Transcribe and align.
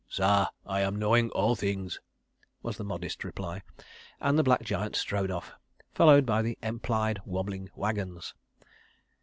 .""Sah, 0.09 0.47
I 0.65 0.81
am 0.81 0.95
knowing 0.95 1.29
all 1.29 1.55
things," 1.55 1.99
was 2.63 2.75
the 2.77 2.83
modest 2.83 3.23
reply, 3.23 3.61
and 4.19 4.35
the 4.35 4.41
black 4.41 4.63
giant 4.63 4.95
strode 4.95 5.29
off, 5.29 5.51
followed 5.93 6.25
by 6.25 6.41
the 6.41 6.57
empiled 6.63 7.19
wobbling 7.23 7.69
waggons. 7.75 8.33